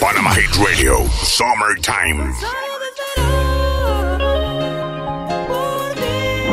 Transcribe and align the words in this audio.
Panama 0.00 0.30
Hit 0.30 0.56
Radio, 0.58 1.06
Summertime. 1.08 2.32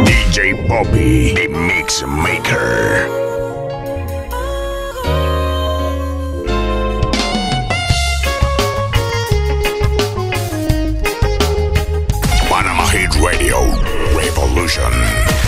DJ 0.06 0.68
Bobby, 0.68 1.34
the 1.34 1.48
Mix 1.48 2.04
Maker. 2.04 3.24
Radio, 13.22 13.58
Revolution. 14.16 15.45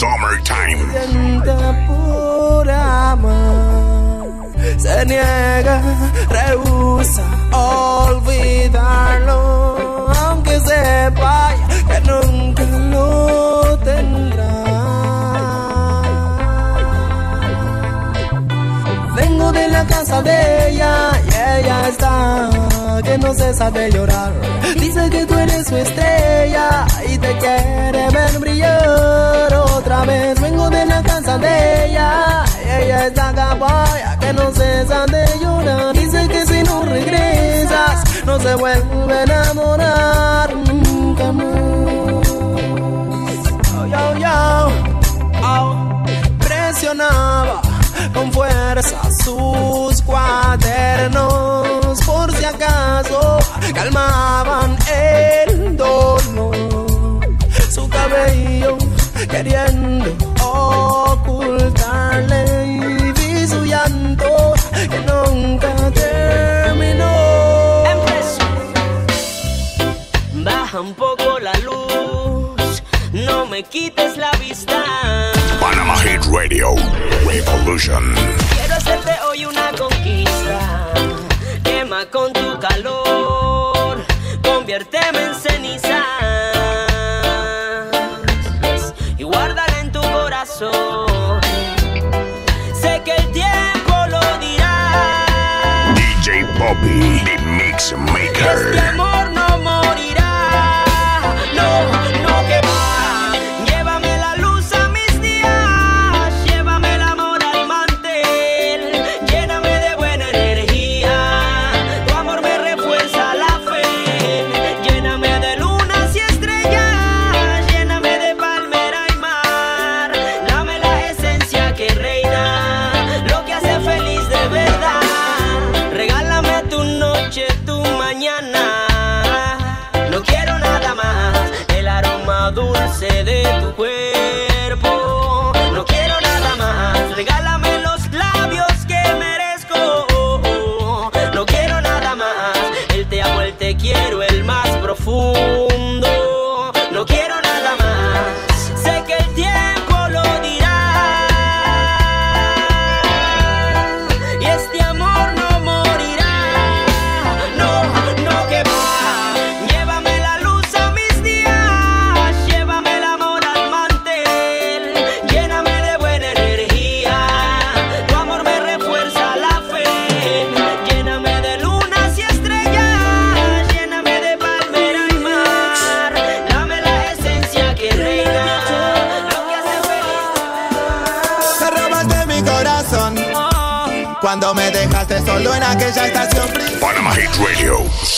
Summertime. 0.00 0.80
Por 1.86 2.70
amar. 2.70 4.24
Se 4.78 5.04
niega, 5.04 5.76
rehúsa 6.30 7.26
olvidarlo. 7.52 9.36
Aunque 10.22 10.58
sepa 10.60 11.52
que 11.88 12.00
nunca 12.10 12.62
lo 12.94 13.78
tendrá. 13.80 14.54
Vengo 19.16 19.52
de 19.52 19.68
la 19.68 19.84
casa 19.84 20.22
de 20.22 20.68
ella 20.70 21.12
y 21.26 21.28
ella 21.58 21.88
está 21.88 22.59
que 23.02 23.18
no 23.18 23.32
cesa 23.34 23.70
de 23.70 23.90
llorar. 23.90 24.32
Dice 24.78 25.10
que 25.10 25.26
tú 25.26 25.34
eres 25.34 25.66
su 25.66 25.76
estrella 25.76 26.86
y 27.08 27.18
te 27.18 27.38
quiere 27.38 28.10
ver 28.10 28.38
brillar 28.38 29.54
otra 29.54 30.04
vez. 30.04 30.40
Vengo 30.40 30.68
de 30.70 30.86
la 30.86 31.02
casa 31.02 31.38
de 31.38 31.86
ella 31.86 32.44
y 32.64 32.82
ella 32.82 33.06
está 33.06 33.32
capaya 33.32 34.18
que 34.18 34.32
no 34.32 34.50
cesa 34.52 35.06
de 35.06 35.24
llorar. 35.40 35.92
Dice 35.94 36.28
que 36.28 36.46
si 36.46 36.62
no 36.62 36.82
regresas 36.82 38.24
no 38.26 38.38
se 38.40 38.54
vuelve 38.54 39.14
a 39.14 39.22
enamorar 39.22 40.54
nunca 40.54 41.32
más. 41.32 41.46
Oh, 43.78 44.16
yo, 44.18 44.78
presionaba 46.38 47.62
con 48.12 48.32
fuerza 48.32 49.00
sus 49.24 50.02
cuadernos 50.02 51.59
acaso 52.62 53.38
calmaban 53.74 54.78
el 54.92 55.76
dolor. 55.76 57.28
Su 57.70 57.88
cabello 57.88 58.76
queriendo 59.28 60.12
ocultarle 60.42 62.44
y 62.66 63.12
vi 63.12 63.46
su 63.46 63.64
llanto 63.64 64.54
que 64.72 64.98
nunca 65.10 65.72
terminó. 65.92 67.10
Baja 70.32 70.80
un 70.80 70.94
poco 70.94 71.38
la 71.38 71.52
luz, 71.58 72.82
no 73.12 73.46
me 73.46 73.62
quites 73.62 74.16
la 74.16 74.32
vista. 74.32 74.82
Panama 75.60 75.94
Hit 75.96 76.24
Radio, 76.32 76.74
Revolution. 77.26 78.14
Quiero 78.56 78.74
hacerte 78.74 79.12
hoy 79.28 79.44
una 79.44 79.68
conquista. 79.68 79.89
Conviérteme 84.70 85.24
en 85.24 85.34
ceniza. 85.34 86.04
Y 89.18 89.24
guárdala 89.24 89.80
en 89.80 89.90
tu 89.90 90.00
corazón. 90.00 91.40
Sé 92.80 93.02
que 93.04 93.16
el 93.16 93.32
tiempo 93.32 93.92
lo 94.08 94.20
dirá. 94.38 95.92
DJ 95.96 96.44
Bobby, 96.56 97.20
the 97.24 97.38
Mix 97.46 97.90
Este 97.90 97.96
Maker. 97.96 98.78
amor 98.90 99.19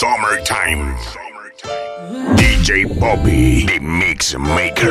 Summertime. 0.02 0.98
DJ 2.34 2.86
Bobby, 2.98 3.64
the 3.66 3.78
Mix 3.78 4.34
Maker. 4.36 4.90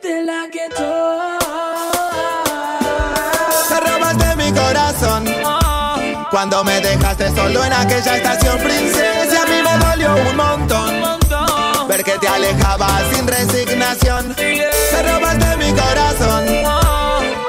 De 0.00 0.22
la 0.24 0.48
que 0.50 0.70
Te 3.68 3.76
robaste 3.78 4.36
mi 4.36 4.50
corazón 4.52 5.26
Cuando 6.30 6.64
me 6.64 6.80
dejaste 6.80 7.28
solo 7.36 7.62
en 7.62 7.74
aquella 7.74 8.16
estación 8.16 8.58
princesa. 8.58 9.42
A 9.42 9.46
mí 9.46 9.60
me 9.62 9.76
dolió 9.84 10.16
un 10.30 10.34
montón 10.34 11.18
Ver 11.88 12.02
que 12.04 12.16
te 12.18 12.26
alejabas 12.26 13.02
sin 13.12 13.28
resignación. 13.28 14.34
Corazón 14.34 14.77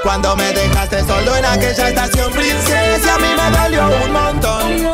Cuando 0.04 0.36
me 0.36 0.54
dejaste 0.54 1.06
solo 1.06 1.36
en 1.36 1.46
aquella 1.46 1.90
estación 1.90 2.32
princesa 2.32 3.16
A 3.16 3.20
mí 3.20 3.28
me 3.36 3.58
dolió 3.58 4.06
un 4.06 4.12
montón 4.12 4.92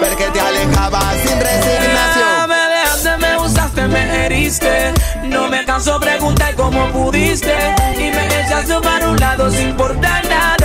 Ver 0.00 0.16
que 0.16 0.24
te 0.24 0.40
alejabas 0.40 1.16
sin 1.16 1.40
resignación 1.40 2.48
Me 2.48 2.68
dejaste, 2.68 3.16
me 3.18 3.36
usaste, 3.38 3.88
me 3.88 4.26
heriste. 4.26 4.92
No 5.24 5.48
me 5.48 5.64
canso 5.64 5.98
preguntar 5.98 6.54
cómo 6.54 6.86
pudiste. 6.92 7.54
Y 7.94 8.10
me 8.10 8.26
echaste 8.26 8.80
para 8.80 9.08
un 9.08 9.16
lado 9.16 9.50
sin 9.50 9.70
importar 9.70 10.24
nada. 10.28 10.57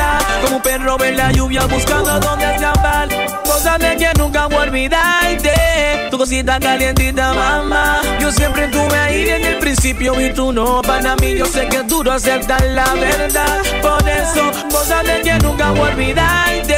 Como 0.43 0.57
un 0.57 0.61
perro 0.61 1.03
en 1.03 1.17
la 1.17 1.31
lluvia 1.31 1.65
buscando 1.65 2.19
dónde 2.19 2.55
escapar. 2.55 3.07
Cosa 3.45 3.77
de 3.77 3.95
que 3.97 4.11
nunca 4.17 4.47
voy 4.47 4.57
a 4.57 4.61
olvidarte. 4.61 6.07
Tu 6.11 6.17
cosita 6.17 6.59
calientita, 6.59 7.33
mamá. 7.33 8.01
Yo 8.19 8.31
siempre 8.31 8.65
estuve 8.65 8.97
ahí 8.97 9.23
desde 9.23 9.49
el 9.53 9.59
principio 9.59 10.19
y 10.19 10.33
tú 10.33 10.51
no. 10.51 10.81
Para 10.81 11.15
mí, 11.17 11.37
yo 11.37 11.45
sé 11.45 11.67
que 11.67 11.77
es 11.77 11.87
duro 11.87 12.11
aceptar 12.11 12.63
la 12.65 12.93
verdad. 12.93 13.61
Por 13.81 14.07
eso, 14.07 14.51
cosa 14.69 15.01
de 15.03 15.21
que 15.21 15.33
nunca 15.39 15.71
voy 15.71 15.89
a 15.89 15.93
olvidarte. 15.93 16.77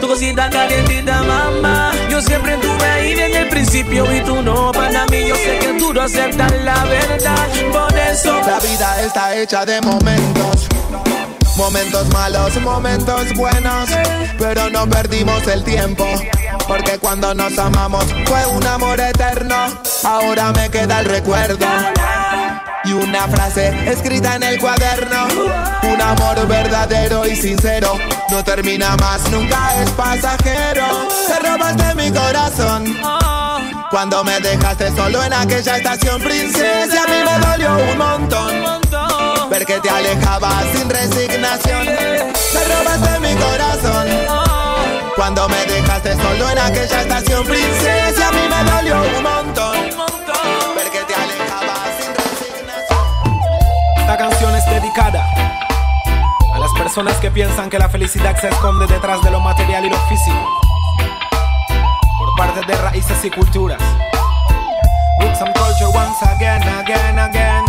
Tu 0.00 0.06
cosita 0.06 0.48
calientita, 0.50 1.22
mamá. 1.22 1.92
Yo 2.08 2.20
siempre 2.20 2.54
estuve 2.54 2.84
ahí 2.84 3.14
desde 3.14 3.40
el 3.40 3.48
principio 3.48 4.04
y 4.14 4.20
tú 4.20 4.42
no. 4.42 4.70
Para 4.72 5.06
mí, 5.06 5.26
yo 5.26 5.34
sé 5.34 5.58
que 5.58 5.70
es 5.70 5.78
duro 5.78 6.02
aceptar 6.02 6.52
la 6.64 6.84
verdad. 6.84 7.48
Por 7.72 7.98
eso, 7.98 8.40
La 8.46 8.60
vida 8.60 9.02
está 9.02 9.36
hecha 9.36 9.64
de 9.66 9.80
momentos. 9.80 10.68
Momentos 11.58 12.08
malos, 12.10 12.56
momentos 12.60 13.34
buenos. 13.34 13.90
Pero 14.38 14.70
no 14.70 14.88
perdimos 14.88 15.44
el 15.48 15.64
tiempo. 15.64 16.06
Porque 16.68 16.98
cuando 16.98 17.34
nos 17.34 17.58
amamos 17.58 18.04
fue 18.26 18.46
un 18.46 18.64
amor 18.64 19.00
eterno. 19.00 19.56
Ahora 20.04 20.52
me 20.52 20.70
queda 20.70 21.00
el 21.00 21.06
recuerdo. 21.06 21.66
Y 22.84 22.92
una 22.92 23.26
frase 23.26 23.90
escrita 23.90 24.36
en 24.36 24.44
el 24.44 24.60
cuaderno. 24.60 25.26
Un 25.82 26.00
amor 26.00 26.46
verdadero 26.46 27.26
y 27.26 27.34
sincero. 27.34 27.98
No 28.30 28.44
termina 28.44 28.96
más, 28.96 29.28
nunca 29.28 29.82
es 29.82 29.90
pasajero. 29.90 31.08
Te 31.26 31.40
robaste 31.40 31.94
mi 31.96 32.12
corazón. 32.12 32.96
Cuando 33.90 34.22
me 34.22 34.38
dejaste 34.38 34.94
solo 34.94 35.24
en 35.24 35.32
aquella 35.32 35.76
estación 35.76 36.22
princesa, 36.22 37.02
a 37.02 37.06
mí 37.08 37.16
me 37.24 37.46
dolió 37.46 37.90
un 37.90 37.98
montón. 37.98 38.87
Ver 39.58 39.66
que 39.66 39.80
te 39.80 39.90
alejabas 39.90 40.66
sin 40.72 40.88
resignación. 40.88 41.84
Te 41.84 42.64
robaste 42.64 43.18
mi 43.18 43.34
corazón. 43.34 44.06
Cuando 45.16 45.48
me 45.48 45.56
dejaste 45.66 46.14
solo 46.14 46.48
en 46.50 46.58
aquella 46.58 47.00
estación 47.00 47.44
princesa, 47.44 48.28
a 48.28 48.30
mí 48.30 48.38
me 48.48 48.70
dolió 48.70 49.02
un 49.16 49.20
montón. 49.20 49.74
Ver 50.76 50.90
que 50.92 51.00
te 51.00 51.12
alejabas 51.12 51.90
sin 51.98 52.14
resignación. 52.14 53.40
Esta 53.96 54.16
canción 54.16 54.54
es 54.54 54.64
dedicada 54.66 55.26
a 56.54 56.58
las 56.60 56.70
personas 56.74 57.16
que 57.16 57.32
piensan 57.32 57.68
que 57.68 57.80
la 57.80 57.88
felicidad 57.88 58.40
se 58.40 58.50
esconde 58.50 58.86
detrás 58.86 59.20
de 59.22 59.32
lo 59.32 59.40
material 59.40 59.84
y 59.84 59.90
lo 59.90 59.98
físico. 60.06 60.60
Por 62.16 62.36
parte 62.36 62.64
de 62.64 62.76
raíces 62.76 63.24
y 63.24 63.30
culturas. 63.30 63.82
Roots 65.20 65.40
and 65.40 65.52
culture 65.52 65.90
once 65.98 66.22
again, 66.22 66.62
again, 66.62 67.18
again. 67.18 67.67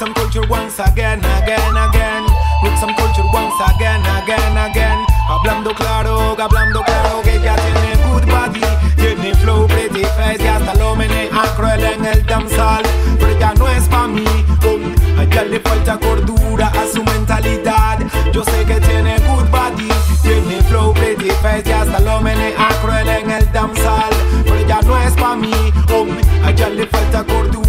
And 0.00 0.14
culture 0.14 0.46
once 0.46 0.78
again, 0.78 1.18
again, 1.18 1.76
again. 1.76 2.22
Roots 2.62 2.82
and 2.82 2.96
culture 2.96 3.26
once 3.32 3.58
again, 3.74 4.00
again, 4.22 4.70
again. 4.70 5.04
Hablando 5.28 5.74
claro, 5.74 6.36
hablando 6.38 6.84
claro 6.84 7.20
que 7.22 7.34
ella 7.34 7.56
tiene 7.56 7.96
good 8.06 8.24
body, 8.30 8.60
tiene 8.94 9.34
flow 9.34 9.66
pretty 9.66 10.04
face 10.04 10.44
y 10.44 10.46
hasta 10.46 10.74
lo 10.74 10.94
menea 10.94 11.42
cruel 11.56 11.82
en 11.82 12.04
el 12.04 12.24
dancehall. 12.26 12.84
Pero 13.18 13.32
ella 13.32 13.54
no 13.58 13.68
es 13.68 13.88
pa' 13.88 14.06
mí, 14.06 14.24
oh, 14.62 15.18
a 15.18 15.24
ella 15.24 15.42
le 15.42 15.58
falta 15.58 15.98
cordura 15.98 16.68
a 16.68 16.86
su 16.86 17.02
mentalidad. 17.02 17.98
Yo 18.32 18.44
sé 18.44 18.64
que 18.66 18.80
tiene 18.80 19.18
good 19.26 19.48
body, 19.50 19.88
tiene 20.22 20.62
flow 20.68 20.94
pretty 20.94 21.30
face 21.42 21.70
y 21.70 21.72
hasta 21.72 21.98
lo 21.98 22.20
menea 22.20 22.68
cruel 22.82 23.08
en 23.08 23.30
el 23.32 23.50
dancehall. 23.50 24.14
Pero 24.44 24.56
ella 24.58 24.80
no 24.82 24.96
es 24.96 25.12
pa' 25.14 25.34
mí, 25.34 25.72
oh, 25.92 26.06
a 26.46 26.50
ella 26.50 26.68
le 26.68 26.86
falta 26.86 27.24
cordura 27.24 27.67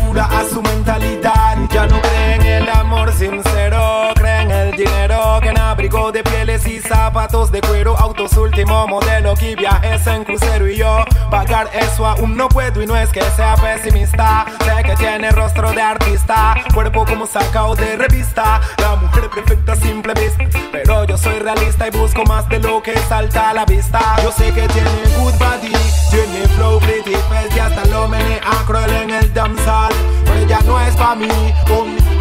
zapatos 7.19 7.51
de 7.51 7.59
cuero, 7.59 7.97
autos 7.99 8.31
último 8.37 8.87
modelo 8.87 9.33
y 9.41 9.53
viajes 9.53 10.07
en 10.07 10.23
crucero 10.23 10.69
y 10.69 10.77
yo 10.77 11.03
pagar 11.29 11.69
eso 11.73 12.05
aún 12.05 12.37
no 12.37 12.47
puedo 12.47 12.81
y 12.81 12.87
no 12.87 12.95
es 12.95 13.09
que 13.09 13.21
sea 13.35 13.55
pesimista, 13.55 14.45
sé 14.63 14.83
que 14.83 14.95
tiene 14.95 15.29
rostro 15.31 15.69
de 15.73 15.81
artista, 15.81 16.55
cuerpo 16.73 17.03
como 17.05 17.27
sacado 17.27 17.75
de 17.75 17.97
revista, 17.97 18.61
la 18.77 18.95
mujer 18.95 19.29
perfecta 19.29 19.75
simple 19.75 20.13
vista, 20.13 20.59
pero 20.71 21.03
yo 21.03 21.17
soy 21.17 21.39
realista 21.39 21.89
y 21.89 21.91
busco 21.91 22.23
más 22.23 22.47
de 22.47 22.59
lo 22.59 22.81
que 22.81 22.97
salta 23.09 23.49
a 23.49 23.53
la 23.53 23.65
vista. 23.65 23.99
Yo 24.23 24.31
sé 24.31 24.53
que 24.53 24.65
tiene 24.69 24.89
good 25.17 25.33
body, 25.33 25.73
tiene 26.09 26.47
flow 26.55 26.79
pretty 26.79 27.15
face 27.27 27.53
y 27.53 27.59
hasta 27.59 27.83
lo 27.87 28.07
menea 28.07 28.39
cruel 28.65 28.93
en 28.93 29.09
el 29.09 29.33
dancehall, 29.33 29.93
pero 30.23 30.39
ella 30.39 30.59
no 30.65 30.79
es 30.79 30.95
pa' 30.95 31.15
mí, 31.15 31.27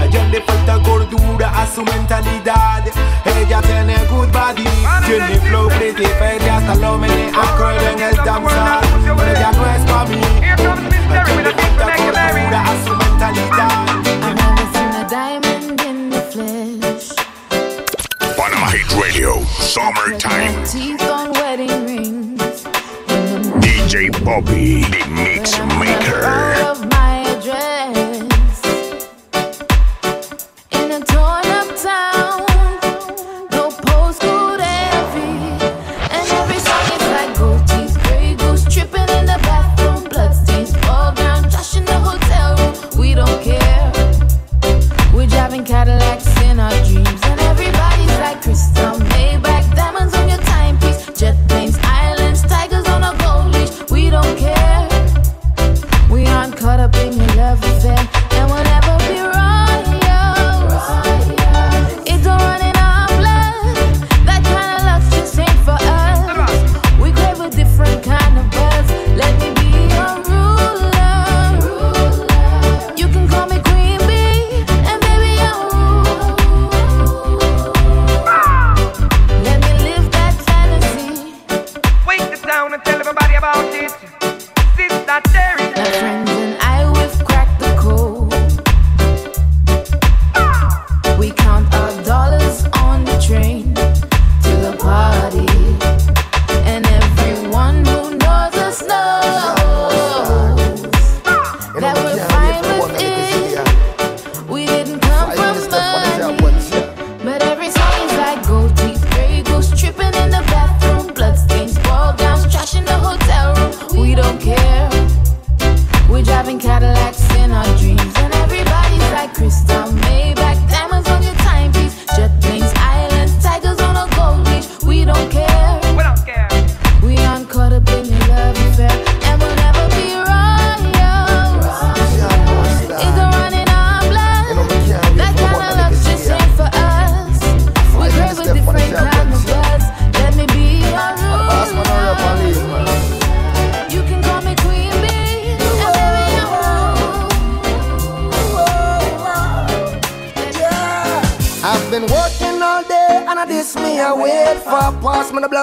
ella 0.03 0.25
le 0.25 0.41
falta 0.43 0.83
cordura 0.83 1.51
a 1.55 1.67
su 1.67 1.85
mentalidad. 1.85 2.85
Ella 3.25 3.61
tiene 3.63 3.95
good 4.11 4.29
body, 4.29 4.65
tiene 5.07 5.41
flow 5.41 5.69
pretty 5.69 6.05
face 6.19 6.45
y 6.45 6.49
hasta 6.49 6.75
lo 6.77 6.99
menea 6.99 7.31
cruel 7.57 7.79
en 7.93 8.01
el 8.01 8.17
dancehall, 8.17 8.81
pero 9.17 9.31
ella 9.31 9.53
no 9.53 9.67
es 9.75 9.83
pa' 9.91 10.05
mí, 10.07 10.21
um, 10.21 11.13
a 11.13 11.23
ella 11.23 11.43
le 11.43 11.53
falta 11.53 11.97
cordura 11.97 12.63
a 12.63 12.85
su 12.85 12.97
mentalidad. 12.97 13.89
I've 14.23 14.35
never 14.35 14.67
seen 14.73 14.93
a 14.93 15.05
diamond 15.09 15.81
in 15.81 16.11
the 16.11 16.21
flesh. 16.33 17.07
Panama 18.37 18.67
Hit 18.71 18.91
Radio, 18.95 19.43
Summertime. 19.61 20.65
Teeth 20.65 21.09
on 21.11 21.33
wedding 21.33 21.87
rings. 21.87 22.65
DJ 23.61 24.11
Bobby, 24.25 24.83
the 24.85 25.05
Mix 25.09 25.57
Proud 25.57 25.79
Maker. 25.79 26.08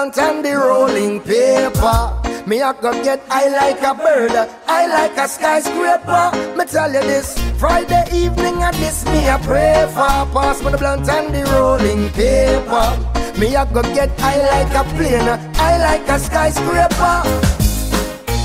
Blunt 0.06 0.18
and 0.18 0.44
the 0.44 0.56
rolling 0.56 1.20
paper. 1.20 2.46
Me 2.46 2.62
I 2.62 2.72
go 2.80 2.92
get 3.02 3.20
I 3.28 3.48
like 3.48 3.82
a 3.82 3.92
bird, 3.92 4.30
I 4.68 4.86
like 4.86 5.16
a 5.18 5.26
skyscraper. 5.26 6.30
Me 6.56 6.64
tell 6.64 6.92
you 6.92 7.00
this, 7.00 7.36
Friday 7.58 8.04
evening 8.12 8.62
and 8.62 8.76
this 8.76 9.04
me 9.06 9.28
I 9.28 9.36
pray 9.42 9.84
for. 9.88 10.30
Pass 10.32 10.62
me 10.62 10.70
the 10.70 10.78
blunt 10.78 11.08
and 11.08 11.34
the 11.34 11.42
rolling 11.50 12.08
paper. 12.10 12.86
Me 13.36 13.56
I 13.56 13.64
go 13.72 13.82
get 13.82 14.12
I 14.20 14.38
like 14.46 14.74
a 14.76 14.84
plane, 14.94 15.28
I 15.58 15.78
like 15.78 16.08
a 16.08 16.20
skyscraper. 16.20 17.22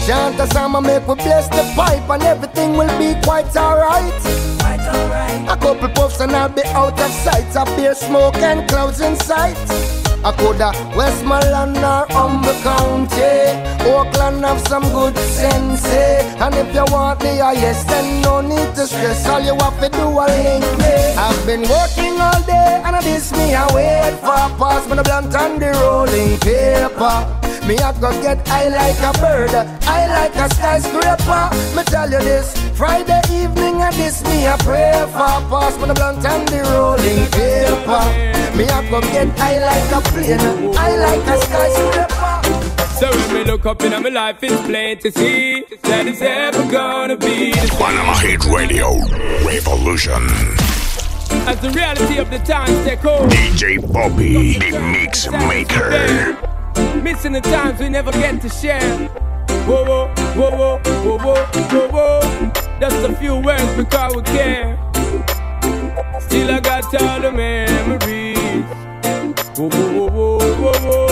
Chant 0.07 0.39
a 0.39 0.47
song 0.47 0.73
and 0.73 0.87
make 0.87 1.07
we 1.07 1.13
bless 1.13 1.47
the 1.49 1.61
pipe 1.75 2.09
and 2.09 2.23
everything 2.23 2.73
will 2.73 2.97
be 2.97 3.13
quite 3.21 3.55
alright. 3.55 4.25
A 5.47 5.57
couple 5.57 5.89
puffs 5.89 6.19
and 6.21 6.31
I'll 6.31 6.49
be 6.49 6.63
out 6.73 6.99
of 6.99 7.11
sight. 7.11 7.55
A 7.55 7.65
beer 7.75 7.93
smoke 7.93 8.37
and 8.37 8.67
clouds 8.67 8.99
in 8.99 9.15
sight. 9.15 10.00
I 10.23 10.31
coulda 10.37 10.71
Westmoreland 10.95 11.77
or 11.77 12.05
Humboldt 12.13 12.61
County. 12.61 13.31
Oakland 13.89 14.45
have 14.45 14.61
some 14.67 14.83
good 14.93 15.17
sense. 15.17 15.85
eh? 15.85 16.21
And 16.39 16.53
if 16.55 16.73
you 16.75 16.85
want 16.93 17.19
the 17.19 17.37
highest, 17.37 17.87
then 17.87 18.21
no 18.21 18.41
need 18.41 18.75
to 18.75 18.85
stress. 18.85 19.27
All 19.27 19.41
you 19.41 19.55
have 19.55 19.79
to 19.81 19.89
do 19.89 20.05
is 20.21 20.29
link 20.45 20.77
me. 20.79 20.93
I've 21.17 21.45
been 21.45 21.61
working 21.61 22.15
all 22.21 22.41
day 22.43 22.81
and 22.85 22.95
I 22.95 23.01
miss 23.03 23.31
me 23.31 23.55
I 23.55 23.65
wait 23.73 24.15
for. 24.19 24.45
Pass 24.59 24.87
me 24.89 24.95
the 24.95 25.03
blunt 25.03 25.33
and 25.35 25.59
the 25.61 25.71
rolling 25.81 26.37
paper. 26.39 27.50
Me 27.67 27.77
I 27.77 27.93
go 27.99 28.11
get 28.21 28.47
I 28.49 28.67
like 28.69 28.99
a 28.99 29.13
bird, 29.19 29.53
I 29.53 30.07
like 30.07 30.35
a 30.35 30.53
skyscraper. 30.53 31.49
Me 31.75 31.83
tell 31.83 32.09
you 32.09 32.19
this, 32.19 32.57
Friday 32.75 33.21
evening 33.31 33.81
and 33.81 33.95
this 33.95 34.23
me 34.23 34.47
I 34.47 34.57
pray 34.57 35.05
for. 35.13 35.37
Pass 35.49 35.77
me 35.77 35.85
the 35.87 35.93
blunt 35.93 36.25
and 36.25 36.47
the 36.47 36.61
rolling 36.73 37.25
paper. 37.31 38.03
Me 38.57 38.65
I 38.65 38.89
go 38.89 38.99
get 39.01 39.29
I 39.39 39.59
like 39.59 39.91
a 39.91 40.01
plane, 40.09 40.75
I 40.75 40.95
like 41.05 41.27
a 41.27 41.37
skyscraper. 41.45 42.31
So 42.99 43.09
when 43.09 43.33
me 43.33 43.43
look 43.43 43.65
up 43.65 43.81
in 43.83 43.91
my 44.03 44.09
life, 44.09 44.43
it's 44.43 44.61
plain 44.61 44.97
to 44.99 45.11
see 45.11 45.63
that 45.83 46.07
it's 46.07 46.21
ever 46.21 46.69
gonna 46.71 47.17
be 47.17 47.51
the 47.51 47.67
same. 47.67 47.77
Panama 47.77 48.15
Hit 48.15 48.43
Radio 48.45 48.89
Revolution. 49.45 50.23
As 51.47 51.59
the 51.61 51.71
reality 51.71 52.17
of 52.17 52.29
the 52.29 52.39
times 52.39 52.83
take 52.85 52.99
hold. 52.99 53.29
DJ 53.29 53.79
Bobby, 53.93 54.59
the 54.59 54.79
Mix 54.79 55.29
Maker. 55.31 56.50
Missing 57.01 57.33
the 57.33 57.41
times 57.41 57.79
we 57.79 57.89
never 57.89 58.11
get 58.11 58.39
to 58.41 58.49
share. 58.49 58.79
Whoa, 59.65 59.83
whoa, 59.83 60.07
whoa, 60.35 60.51
whoa, 60.51 60.77
whoa, 60.77 61.17
whoa, 61.17 61.45
whoa, 61.69 61.87
whoa. 61.89 62.51
Just 62.79 63.09
a 63.09 63.15
few 63.15 63.37
words 63.37 63.75
because 63.75 64.15
we 64.15 64.21
care. 64.21 64.77
Still 66.21 66.51
I 66.51 66.59
got 66.59 67.01
all 67.01 67.19
the 67.19 67.31
memories. 67.31 68.37
Whoa, 69.57 69.69
whoa, 69.69 70.09
whoa, 70.09 70.37
whoa, 70.37 70.55
whoa, 70.55 71.07
whoa. 71.07 71.10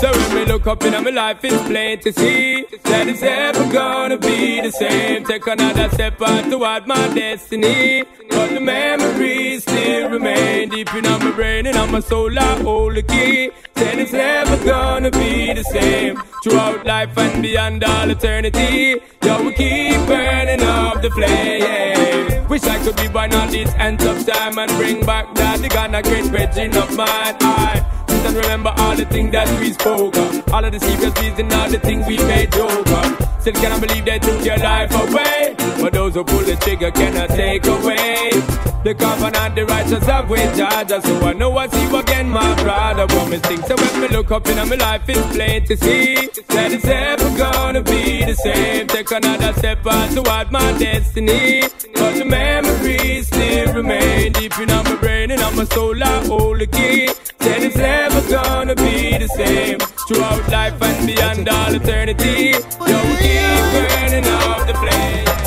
So 0.00 0.10
when 0.10 0.34
we 0.34 0.44
look 0.46 0.66
up 0.66 0.82
in 0.82 0.92
my 1.04 1.10
life, 1.10 1.44
it's 1.44 1.62
plain 1.64 1.98
to 2.00 2.10
see 2.10 2.64
that 2.84 3.06
it's 3.06 3.22
ever 3.22 3.70
gonna 3.70 4.16
be 4.16 4.62
the 4.62 4.72
same. 4.72 5.26
Take 5.26 5.46
another 5.46 5.90
step 5.90 6.18
on 6.22 6.50
toward 6.50 6.86
my 6.86 7.08
destiny. 7.14 8.04
But 8.30 8.48
the 8.48 8.60
memories 8.60 9.62
still 9.62 10.08
remain 10.08 10.70
deep 10.70 10.94
in 10.94 11.02
my 11.02 11.30
brain 11.32 11.66
and 11.66 11.76
on 11.76 11.92
my 11.92 12.00
soul. 12.00 12.38
I 12.38 12.62
hold 12.62 12.94
the 12.96 13.02
key. 13.02 13.50
Said 13.76 13.98
it's 13.98 14.12
never 14.12 14.56
gonna 14.64 15.10
be 15.10 15.52
the 15.52 15.64
same. 15.64 16.16
Throughout 16.42 16.86
life 16.86 17.18
and 17.18 17.42
beyond 17.42 17.84
all 17.84 18.08
eternity. 18.08 19.02
Yo, 19.22 19.42
we 19.42 19.52
keep 19.52 20.00
burning 20.06 20.62
up 20.62 21.02
the 21.02 21.10
flame. 21.10 22.48
Wish 22.48 22.64
I 22.64 22.82
could 22.82 22.96
be 22.96 23.08
born 23.08 23.34
on 23.34 23.50
this 23.50 23.72
end 23.74 24.00
of 24.02 24.26
time 24.26 24.56
and 24.58 24.70
bring 24.78 25.04
back 25.04 25.34
that 25.34 25.60
the 25.60 25.68
Ghana 25.68 26.02
great 26.02 26.24
virgin 26.24 26.74
of 26.74 26.96
mine. 26.96 27.36
I 27.42 27.99
and 28.26 28.36
remember 28.36 28.72
all 28.76 28.96
the 28.96 29.04
things 29.04 29.32
that 29.32 29.48
we 29.60 29.72
spoke 29.72 30.16
of. 30.16 30.52
All 30.52 30.64
of 30.64 30.72
the 30.72 30.80
secrets 30.80 31.18
secret 31.18 31.20
reasons, 31.20 31.54
all 31.54 31.68
the 31.68 31.78
things 31.78 32.06
we 32.06 32.16
made 32.18 32.52
joke 32.52 32.88
of. 32.88 33.40
Still 33.40 33.54
cannot 33.54 33.80
believe 33.80 34.04
they 34.04 34.18
took 34.18 34.44
your 34.44 34.58
life 34.58 34.92
away. 34.94 35.56
But 35.80 35.92
those 35.92 36.14
who 36.14 36.24
pull 36.24 36.40
the 36.40 36.56
trigger 36.56 36.90
cannot 36.90 37.30
take 37.30 37.66
away. 37.66 38.69
The 38.82 38.94
covenant, 38.94 39.56
the 39.56 39.66
righteous 39.66 40.06
have 40.06 40.30
with 40.30 40.56
Georgia. 40.56 41.02
So 41.02 41.20
I 41.20 41.34
know 41.34 41.54
I 41.58 41.68
see 41.68 41.82
you 41.82 41.96
again, 41.96 42.30
my 42.30 42.54
brother. 42.62 43.06
But 43.06 43.28
me 43.28 43.36
think 43.36 43.66
so 43.66 43.76
when 43.76 44.00
me 44.00 44.08
look 44.08 44.30
up 44.30 44.48
in 44.48 44.56
my 44.56 44.74
life, 44.74 45.02
it's 45.06 45.36
plain 45.36 45.66
to 45.66 45.76
see 45.76 46.14
that 46.48 46.72
it's 46.72 46.86
ever 46.86 47.28
gonna 47.36 47.82
be 47.82 48.24
the 48.24 48.34
same. 48.34 48.86
Take 48.86 49.10
another 49.10 49.52
step 49.58 49.86
on 49.86 50.08
toward 50.14 50.50
my 50.50 50.72
destiny. 50.78 51.60
But 51.92 52.14
the 52.16 52.24
memories 52.24 53.26
still 53.26 53.74
remain 53.74 54.32
deep 54.32 54.58
in 54.58 54.68
my 54.68 54.96
brain 54.96 55.30
and 55.30 55.42
on 55.42 55.56
my 55.56 55.64
soul. 55.64 56.02
I 56.02 56.24
hold 56.24 56.60
the 56.60 56.66
key. 56.66 57.08
Said 57.42 57.62
it's 57.62 57.76
never 57.76 58.22
gonna 58.30 58.74
be 58.76 59.18
the 59.18 59.28
same 59.28 59.78
throughout 60.08 60.48
life 60.48 60.80
and 60.80 61.06
beyond 61.06 61.46
all 61.50 61.74
eternity. 61.74 62.52
Yo, 62.88 62.98
keep 63.20 63.60
burning 63.74 64.24
up 64.24 64.66
the 64.66 64.74
flame. 64.80 65.39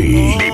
Bobby, 0.00 0.49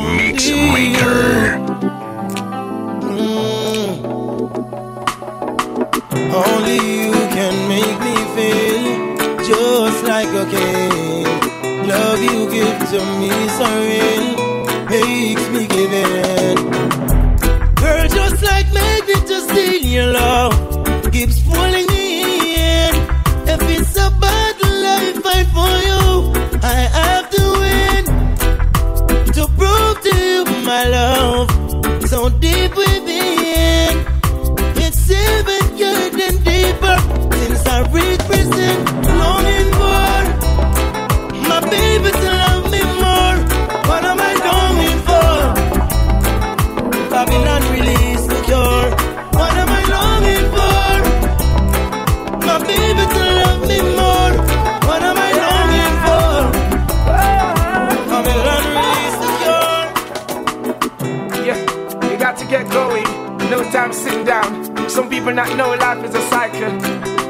Some 63.76 65.10
people 65.10 65.34
not 65.34 65.54
know 65.54 65.74
life 65.74 66.02
is 66.02 66.14
a 66.14 66.22
cycle. 66.30 66.72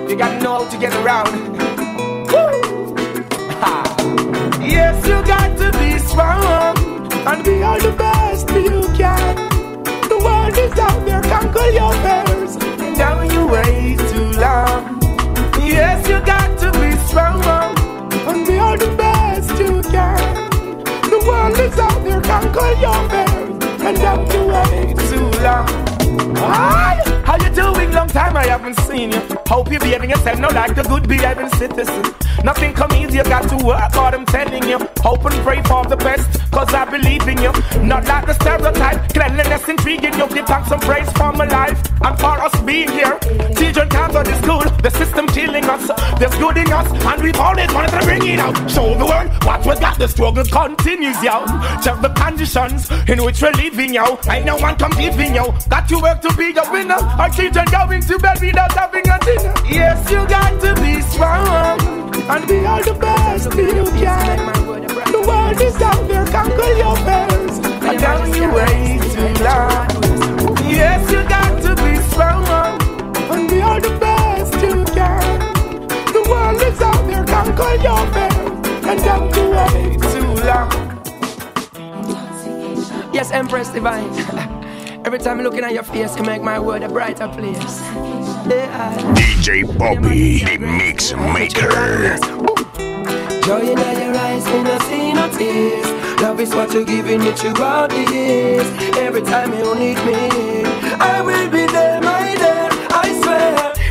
You 0.09 0.15
gotta 0.15 0.41
know 0.41 0.63
how 0.63 0.71
to 0.71 0.79
get 0.79 0.95
around. 1.03 1.57
Yes, 4.63 4.97
you 5.09 5.27
got 5.27 5.59
to 5.59 5.73
be 5.77 5.99
strong 5.99 6.77
and 7.27 7.45
be 7.45 7.65
all 7.65 7.81
the 7.81 7.91
best 7.99 8.49
you 8.51 8.81
can. 8.97 9.35
The 10.09 10.19
world 10.23 10.57
is 10.57 10.79
out 10.79 11.05
there, 11.05 11.21
conquer 11.23 11.69
your 11.71 11.93
fears. 12.05 12.57
Now 12.97 13.23
you 13.23 13.49
wait 13.49 13.99
too 14.13 14.31
long. 14.39 15.01
Yes, 15.67 16.09
you 16.09 16.21
got 16.25 16.57
to 16.61 16.71
be 16.79 16.97
strong 17.09 17.43
and 18.29 18.47
be 18.47 18.57
all 18.59 18.79
the 18.79 18.95
best 18.97 19.51
you 19.59 19.83
can. 19.91 20.35
The 21.11 21.19
world 21.27 21.59
is 21.59 21.77
out 21.77 22.05
there, 22.05 22.21
conquer 22.21 22.73
your 22.81 23.09
fears. 23.11 23.83
And 23.83 23.97
don't 23.99 24.33
you 24.33 24.47
wait 24.47 24.97
too 25.11 25.43
long. 25.43 25.86
How 26.57 27.37
you 27.37 27.51
doing? 27.55 27.93
Long 27.93 28.09
time 28.09 28.37
I 28.37 28.47
haven't 28.47 28.79
seen 28.81 29.13
you. 29.13 29.21
Hope 29.47 29.71
you're 29.71 29.81
behaving 29.81 30.11
yourself 30.11 30.39
now 30.39 30.51
like 30.51 30.75
the 30.75 30.83
good 30.83 31.09
behaving 31.09 31.51
citizen. 31.51 32.05
Nothing 32.45 32.75
come 32.75 32.93
easy, 32.93 33.17
you 33.17 33.25
got 33.25 33.49
to 33.49 33.57
work 33.65 33.93
hard, 33.93 34.15
I'm 34.15 34.27
telling 34.27 34.69
you. 34.69 34.79
Hope 35.01 35.25
and 35.25 35.35
pray 35.43 35.63
for 35.63 35.85
the 35.85 35.97
best, 35.97 36.29
cause 36.51 36.73
I 36.73 36.85
believe 36.85 37.27
in 37.29 37.39
you. 37.39 37.53
Not 37.83 38.05
like 38.07 38.27
the 38.27 38.35
stereotype, 38.35 39.13
cleanliness 39.13 39.69
intriguing 39.69 40.15
you. 40.15 40.29
Give 40.29 40.47
thanks 40.47 40.71
and 40.71 40.83
praise 40.83 41.11
for 41.13 41.33
my 41.33 41.47
life 41.47 41.81
and 42.03 42.19
for 42.19 42.37
us 42.41 42.61
being 42.63 42.91
here. 42.91 43.19
Children 43.57 43.89
can't 43.89 44.13
go 44.13 44.23
to 44.23 44.35
school, 44.43 44.61
the 44.83 44.91
system 44.91 45.27
killing 45.29 45.65
us. 45.65 45.91
There's 46.19 46.35
good 46.37 46.57
in 46.57 46.73
us, 46.73 46.89
and 46.91 47.23
we've 47.23 47.41
always 47.41 47.73
wanted 47.73 47.93
to 47.99 48.05
bring 48.05 48.27
it 48.27 48.39
out. 48.39 48.55
Show 48.71 48.95
the 48.95 49.07
world 49.07 49.31
what 49.45 49.61
we 49.67 49.81
got, 49.81 49.99
the 49.99 50.09
struggle 50.09 50.45
continues, 50.45 51.23
yo. 51.23 51.47
Check 51.83 52.01
the 52.01 52.13
conditions 52.17 52.91
in 53.09 53.23
which 53.25 53.43
we're 53.43 53.53
living, 53.53 53.95
yo. 53.95 54.19
Ain't 54.31 54.47
no 54.47 54.57
one 54.57 54.77
competing, 54.77 55.35
yo. 55.35 55.53
Got 55.69 55.89
to 55.89 55.99
work 55.99 56.21
to 56.23 56.33
be 56.37 56.55
a 56.57 56.71
winner. 56.71 56.95
Our 56.95 57.31
children 57.31 57.67
going 57.71 58.03
to 58.03 58.19
bed 58.19 58.41
without 58.41 58.73
having 58.73 59.09
a 59.09 59.19
dinner. 59.25 59.55
Yes, 59.67 60.11
you 60.11 60.27
got 60.29 60.61
to 60.61 60.75
be 60.83 61.01
strong 61.03 61.86
and 62.29 62.49
be 62.49 62.65
all 62.67 62.83
the 62.83 62.95
best 62.95 63.55
you 63.55 63.85
can. 64.01 64.39
The 65.13 65.23
world 65.27 65.61
is 65.61 65.81
out 65.81 66.09
there, 66.09 66.27
conquer 66.27 66.73
your 66.75 66.97
fears. 67.07 67.59
And 67.87 68.01
down 68.01 68.35
you 68.35 68.51
way 68.53 68.99
too 69.15 69.45
long. 69.45 69.87
Yes, 70.67 71.11
you 71.11 71.23
got 71.29 71.63
to 71.63 71.75
be 71.83 71.97
strong 72.11 72.47
and 73.31 73.49
be 73.49 73.61
all 73.61 73.81
the 73.81 73.97
best 74.01 74.55
you 74.55 74.85
can. 74.93 75.39
The 76.13 76.27
world 76.29 76.61
is 76.63 76.81
out 76.81 77.07
there, 77.07 77.25
conquer 77.25 77.75
your 77.83 78.07
fears. 78.13 78.87
And 78.87 79.01
down 79.05 79.33
you 79.35 79.51
way 79.51 79.97
too 80.13 80.31
long. 80.45 80.71
Yes, 83.15 83.31
Empress 83.31 83.71
Divine. 83.71 84.11
Every 85.07 85.21
time 85.21 85.39
I'm 85.39 85.45
looking 85.45 85.63
at 85.63 85.73
your 85.73 85.85
face, 85.85 86.17
you 86.17 86.25
make 86.25 86.43
my 86.43 86.59
world 86.59 86.83
a 86.83 86.89
brighter 86.89 87.29
place. 87.29 88.36
DJ 88.49 89.77
Bobby, 89.77 90.45
the 90.45 90.57
Mix 90.59 91.13
Maker. 91.13 92.17
Joy 93.45 93.61
in 93.61 93.77
your 93.77 94.17
eyes, 94.17 94.47
me 94.47 94.63
no 94.63 94.79
see 94.87 95.13
no 95.13 95.29
tears. 95.37 96.21
Love 96.23 96.39
is 96.39 96.55
what 96.55 96.73
you're 96.73 96.85
giving 96.85 97.21
me 97.25 97.33
throughout 97.33 97.91
the 97.91 98.05
years. 98.13 98.67
Every 98.99 99.23
time 99.23 99.53
you 99.53 99.75
need 99.75 99.99
me, 100.07 100.63
I 101.01 101.23
will 101.23 101.51
be 101.51 101.67
there, 101.67 102.06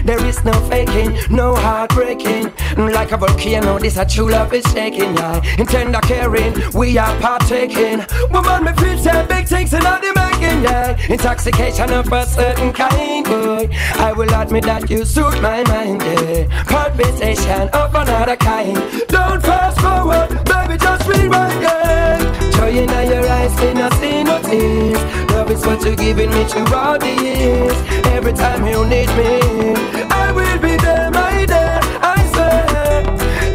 There 0.06 0.24
is 0.24 0.44
no 0.44 0.54
faking, 0.70 1.18
no 1.32 1.56
heartbreaking. 1.56 2.52
Mm, 2.78 2.94
like 2.94 3.12
a 3.12 3.18
volcano, 3.18 3.80
this 3.80 3.98
a 3.98 4.06
true 4.06 4.30
love 4.30 4.54
is 4.54 4.64
shaking, 4.72 5.16
yeah. 5.16 5.42
In 5.58 5.66
tender 5.66 6.00
caring, 6.02 6.54
we 6.76 6.96
are 7.00 7.20
partaking. 7.20 8.06
Woman, 8.30 8.66
me 8.66 8.74
feel 8.74 9.00
say 9.00 9.26
big 9.28 9.48
things 9.48 9.74
in 9.74 9.84
all 9.84 10.00
the 10.00 10.14
making, 10.16 10.62
yeah. 10.62 10.96
Intoxication 11.10 11.92
of 11.92 12.14
a 12.14 12.24
certain 12.28 12.72
kind, 12.72 13.26
boy. 13.26 13.68
I 13.96 14.14
will 14.14 14.32
admit 14.32 14.66
that 14.66 14.92
you 14.92 15.06
suit 15.06 15.42
my 15.42 15.64
mind, 15.64 16.04
yeah. 16.04 16.64
Palpitation 16.66 17.70
of 17.70 17.96
another 17.96 18.36
kind. 18.36 18.78
Don't 19.08 19.42
fast 19.42 19.82
forward, 19.82 20.30
baby, 20.46 20.78
just 20.78 21.08
rewind, 21.08 21.62
yeah. 21.64 22.45
Joy 22.56 22.70
in 22.70 22.90
your 22.90 23.28
eyes, 23.28 23.56
me 23.60 23.74
not 23.74 23.94
see 23.96 24.24
no 24.24 24.42
tears. 24.42 25.02
Love 25.32 25.52
is 25.52 25.66
what 25.66 25.84
you're 25.84 25.96
giving 25.96 26.30
me 26.30 26.46
throughout 26.46 27.02
the 27.02 27.14
years. 27.22 27.78
Every 28.08 28.34
time 28.34 28.66
you 28.66 28.86
need 28.86 29.10
me, 29.20 29.76
I 30.10 30.32
will 30.32 30.58
be 30.60 30.78
there, 30.78 31.12
my 31.12 31.46
dear. 31.46 31.80
I 32.02 32.18
swear. 32.32 33.04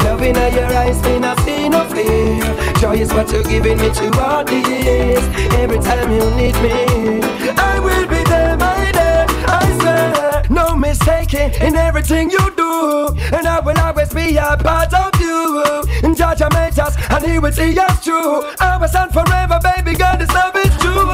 Love 0.05 0.21
in 0.21 0.35
your 0.35 0.71
eyes, 0.81 1.01
me 1.03 1.19
not 1.19 1.39
see 1.41 1.67
no 1.69 1.83
fear. 1.85 2.73
Joy 2.79 2.97
is 3.01 3.11
what 3.13 3.31
you're 3.31 3.43
giving 3.43 3.77
me 3.79 3.89
throughout 3.89 4.47
the 4.47 4.59
years. 4.69 5.23
Every 5.55 5.79
time 5.79 6.11
you 6.11 6.29
need 6.35 6.55
me, 6.61 7.21
I 7.57 7.79
will 7.79 8.07
be 8.07 8.23
there, 8.29 8.55
my 8.57 8.91
dear. 8.91 9.25
I 9.47 9.77
swear. 9.79 10.43
No 10.49 10.75
mistaking 10.75 11.51
in 11.61 11.75
everything 11.75 12.29
you 12.29 12.50
and 13.35 13.47
I 13.47 13.59
will 13.59 13.77
always 13.79 14.13
be 14.13 14.37
a 14.37 14.57
part 14.57 14.93
of 14.93 15.19
you. 15.19 15.63
And 16.03 16.15
Judge 16.15 16.41
made 16.53 16.79
us, 16.79 16.95
and 17.09 17.25
He 17.25 17.39
will 17.39 17.51
see 17.51 17.77
us. 17.77 18.07
I 18.59 18.77
will 18.79 18.87
stand 18.87 19.11
forever, 19.13 19.59
baby 19.61 19.95
girl. 19.97 20.17
This 20.17 20.31
love 20.31 20.55
is 20.55 20.75
true. 20.77 21.11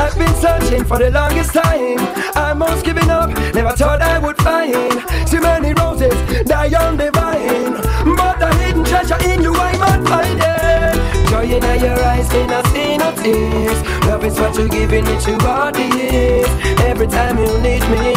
I've 0.00 0.16
been 0.16 0.34
searching 0.34 0.84
for 0.84 0.98
the 0.98 1.10
longest 1.10 1.52
time. 1.52 1.98
I'm 2.34 2.58
most 2.58 2.84
giving 2.84 3.10
up. 3.10 3.30
Never 3.54 3.72
thought 3.72 4.02
I 4.02 4.18
would 4.18 4.36
find 4.38 5.02
so 5.28 5.40
many 5.40 5.72
roses 5.74 6.14
die 6.44 6.72
on 6.74 6.96
the 6.96 7.10
vine, 7.10 7.74
but 8.16 8.38
the 8.38 8.54
hidden 8.58 8.84
treasure 8.84 9.18
in 9.30 9.42
you 9.42 9.54
I 9.54 9.76
might 9.76 10.08
find 10.08 10.40
it. 10.40 11.30
Joy 11.30 11.44
in 11.56 11.80
your 11.80 11.98
eyes, 12.04 12.32
me 12.32 12.46
not 12.46 12.66
see 12.68 12.96
no 12.96 13.10
tears. 13.22 13.80
Love 14.06 14.24
is 14.24 14.38
what 14.38 14.54
you're 14.56 14.68
giving 14.68 15.04
throughout 15.04 15.74
the 15.74 15.86
years. 15.98 16.48
Every 16.80 17.06
time 17.06 17.38
you 17.38 17.58
need 17.60 17.82
me, 17.90 18.15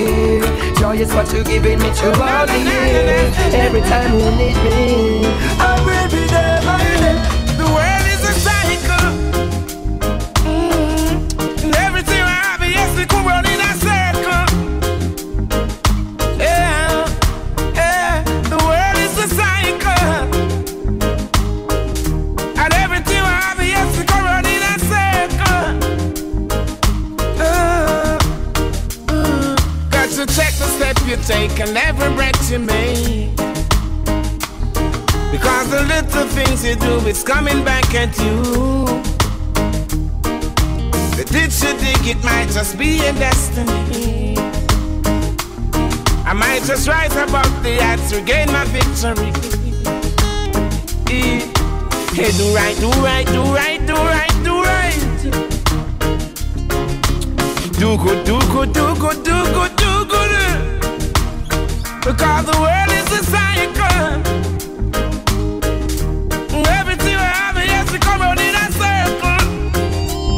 see. 0.00 0.40
Joy 0.80 0.96
is 0.96 1.12
what 1.14 1.32
you're 1.32 1.44
giving 1.44 1.78
me 1.78 1.90
throughout 1.90 2.48
the 2.48 2.58
years. 2.58 3.34
Every 3.54 3.82
time 3.82 4.18
you 4.18 4.30
need 4.40 4.58
me, 4.66 5.26
I 5.58 5.72
will 5.84 6.08
be 6.10 6.26
there, 6.26 6.62
my 6.64 6.78
dear. 7.00 7.29
To 30.16 30.26
check 30.26 30.52
the 30.54 30.66
step 30.66 30.96
you 31.06 31.16
take 31.24 31.60
and 31.60 31.74
every 31.78 32.14
breath 32.14 32.50
you 32.50 32.58
make. 32.58 33.34
Because 35.32 35.70
the 35.70 35.82
little 35.88 36.26
things 36.28 36.62
you 36.62 36.74
do 36.74 36.98
is 37.06 37.22
coming 37.22 37.64
back 37.64 37.94
at 37.94 38.14
you. 38.18 38.42
The 41.16 41.24
ditch 41.24 41.62
you 41.62 41.72
dig, 41.78 42.16
it 42.16 42.22
might 42.22 42.50
just 42.50 42.76
be 42.76 42.98
a 43.06 43.12
destiny. 43.14 44.36
I 46.26 46.34
might 46.34 46.64
just 46.64 46.86
rise 46.86 47.16
above 47.16 47.62
the 47.62 47.82
odds, 47.82 48.12
regain 48.12 48.52
my 48.52 48.64
victory. 48.66 49.32
Hey, 51.08 52.30
do 52.32 52.54
right, 52.54 52.76
do 52.78 52.90
right, 53.00 53.26
do 53.26 53.42
right, 53.54 53.80
do 53.86 53.94
right, 53.94 54.34
do 54.44 54.62
right. 54.62 55.00
Do 57.78 57.96
good, 57.96 58.26
do 58.26 58.38
good, 58.52 58.72
do 58.74 58.94
good, 59.00 59.24
do 59.24 59.44
good. 59.54 59.69
Because 62.02 62.46
the 62.46 62.56
world 62.58 62.90
is 63.00 63.08
a 63.12 63.22
cycle. 63.24 64.10
Everything 66.80 67.14
I 67.14 67.30
have, 67.40 67.56
yes, 67.56 67.92
it 67.94 68.00
come 68.00 68.22
in 68.22 68.54
a 68.56 68.66
circle. 68.80 69.40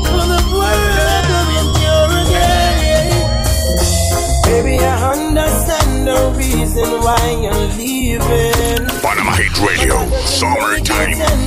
For 0.08 0.24
the 0.32 0.42
world 0.58 1.28
of 1.38 1.46
endure 1.62 2.12
again. 2.22 3.14
Baby, 4.44 4.74
I 4.84 4.88
understand 5.14 5.92
the 6.08 6.20
reason 6.36 6.88
why 7.00 7.22
you're 7.42 7.68
leaving. 7.78 8.82
Panama 9.00 9.32
Hit 9.32 9.56
Radio, 9.60 9.96
summertime. 10.26 11.42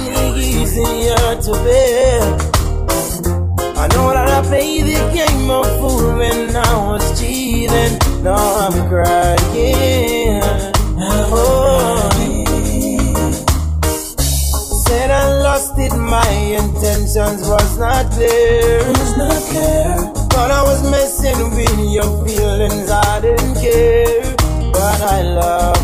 Was 17.34 17.78
not 17.78 18.12
clear. 18.12 18.80
Was 18.88 19.18
not 19.18 19.42
clear. 19.50 20.14
But 20.30 20.52
I 20.52 20.62
was 20.64 20.90
messing 20.90 21.56
with 21.56 21.94
your 21.94 22.26
feelings, 22.26 22.90
I 22.90 23.22
didn't 23.22 23.56
care. 23.56 24.36
But 24.72 25.02
I 25.02 25.22
love 25.22 25.75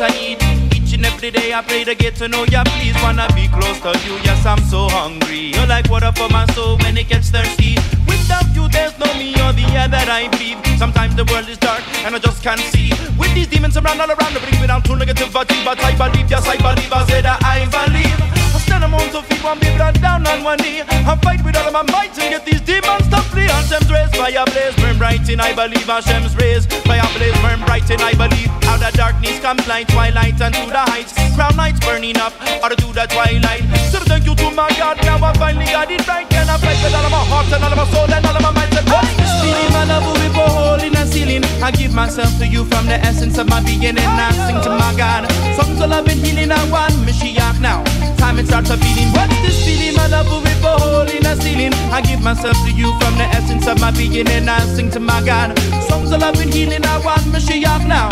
I 0.00 0.08
need. 0.08 0.38
Each 0.74 0.94
and 0.94 1.04
every 1.04 1.30
day 1.30 1.52
I 1.52 1.62
pray 1.62 1.84
to 1.84 1.94
get 1.94 2.16
to 2.16 2.28
know 2.28 2.44
you. 2.44 2.62
Please 2.76 2.96
wanna 3.02 3.28
be 3.34 3.48
close 3.48 3.80
to 3.80 3.92
you. 4.06 4.14
Yes, 4.24 4.46
I'm 4.46 4.62
so 4.64 4.88
hungry. 4.88 5.52
You're 5.54 5.66
like 5.66 5.90
water 5.90 6.12
for 6.12 6.28
my 6.28 6.46
soul 6.54 6.78
when 6.78 6.96
it 6.96 7.08
gets 7.08 7.30
thirsty. 7.30 7.76
Without 8.32 8.54
you, 8.56 8.68
there's 8.68 8.96
no 8.98 9.12
me 9.20 9.36
or 9.44 9.52
the 9.52 9.66
air 9.76 9.88
that 9.88 10.08
I 10.08 10.24
breathe. 10.32 10.56
Sometimes 10.80 11.14
the 11.14 11.24
world 11.28 11.48
is 11.52 11.58
dark 11.58 11.84
and 12.08 12.16
I 12.16 12.18
just 12.18 12.42
can't 12.42 12.60
see. 12.72 12.88
With 13.20 13.28
these 13.34 13.46
demons 13.46 13.76
around 13.76 14.00
all 14.00 14.08
around, 14.08 14.32
they 14.32 14.40
bring 14.40 14.56
me 14.56 14.66
down 14.66 14.80
to 14.88 14.92
negativity. 14.96 15.60
But 15.68 15.76
I 15.84 15.92
believe, 15.92 16.30
yes, 16.30 16.48
I 16.48 16.56
believe. 16.56 16.88
I 16.88 17.04
say 17.04 17.20
I 17.20 17.68
believe. 17.68 18.32
I 18.56 18.58
stand 18.64 18.84
among 18.84 19.04
to 19.12 19.20
feet 19.28 19.44
one 19.44 19.58
be 19.60 19.68
blood 19.76 20.00
down 20.00 20.26
on 20.26 20.44
one 20.44 20.56
knee. 20.64 20.80
I 20.80 21.12
fight 21.20 21.44
with 21.44 21.56
all 21.60 21.68
of 21.68 21.72
my 21.72 21.84
might 21.92 22.12
to 22.16 22.20
get 22.20 22.44
these 22.44 22.60
demons 22.60 23.04
to 23.12 23.20
flee. 23.28 23.52
Hashem's 23.52 23.92
rays, 23.92 24.08
fire 24.16 24.44
blaze, 24.48 24.76
burn 24.76 24.96
bright 24.96 25.28
in 25.28 25.40
I 25.40 25.52
believe. 25.52 25.84
Hashem's 25.84 26.32
rays, 26.36 26.64
fire 26.88 27.04
blaze, 27.12 27.36
burn 27.44 27.60
bright 27.68 27.88
in 27.92 28.00
I 28.00 28.16
believe. 28.16 28.48
Out 28.64 28.80
of 28.80 28.92
darkness 28.96 29.40
comes 29.40 29.66
light, 29.68 29.88
twilight 29.88 30.40
and 30.40 30.54
to 30.54 30.66
the 30.72 30.84
heights. 30.88 31.12
Crown 31.36 31.56
lights 31.56 31.80
burning 31.80 32.16
up, 32.16 32.32
out 32.64 32.72
to 32.72 32.88
the 32.96 33.04
twilight. 33.12 33.64
So 33.92 34.00
thank 34.08 34.24
you 34.24 34.34
to 34.34 34.50
my 34.52 34.68
God, 34.80 34.96
now 35.04 35.20
I 35.20 35.32
finally 35.36 35.66
got 35.66 35.90
it 35.90 36.06
right. 36.08 36.28
And 36.32 36.48
I 36.48 36.56
fight 36.56 36.80
with 36.84 36.94
all 36.94 37.04
of 37.04 37.12
my 37.12 37.24
heart 37.28 37.52
and 37.52 37.64
all 37.64 37.72
of 37.72 37.76
my 37.76 37.86
soul 37.92 38.08
and 38.12 38.21
all 38.26 38.36
of 38.36 38.42
my 38.42 38.50
mind. 38.50 38.72
What's 38.92 39.14
this 39.16 39.32
feeling? 39.40 39.70
My 39.72 39.84
love 39.84 40.04
will 40.06 40.20
be 40.20 40.28
for 40.34 40.48
hole 40.48 40.80
in 40.80 40.96
a 40.96 41.06
ceiling. 41.06 41.44
I 41.62 41.70
give 41.70 41.92
myself 41.92 42.36
to 42.38 42.46
you 42.46 42.64
from 42.66 42.86
the 42.86 42.98
essence 43.00 43.38
of 43.38 43.48
my 43.48 43.62
being 43.62 43.84
and 43.84 43.98
I 43.98 44.32
sing 44.46 44.60
to 44.62 44.70
my 44.70 44.94
God. 44.96 45.30
Songs 45.56 45.80
of 45.80 45.90
love 45.90 46.08
and 46.08 46.20
healing, 46.20 46.50
I 46.52 46.62
want 46.70 46.94
Mashiach 47.06 47.60
now. 47.60 47.82
Time 48.16 48.38
it 48.38 48.46
starts 48.46 48.70
a 48.70 48.76
beating. 48.76 49.10
What's 49.12 49.34
this 49.42 49.64
feeling? 49.64 49.96
My 49.96 50.06
love 50.06 50.26
will 50.30 50.42
be 50.42 50.54
for 50.62 50.76
holding 50.78 51.16
in 51.16 51.26
a 51.26 51.36
ceiling. 51.36 51.72
I 51.92 52.00
give 52.02 52.22
myself 52.22 52.56
to 52.66 52.70
you 52.72 52.90
from 53.00 53.14
the 53.16 53.26
essence 53.38 53.66
of 53.66 53.80
my 53.80 53.90
being 53.92 54.28
and 54.28 54.48
I 54.48 54.60
sing 54.74 54.90
to 54.90 55.00
my 55.00 55.22
God. 55.24 55.58
Songs 55.88 56.10
of 56.12 56.20
love 56.20 56.40
and 56.40 56.52
healing, 56.52 56.84
I 56.84 56.98
want 56.98 57.22
Mashiach 57.32 57.86
now. 57.86 58.08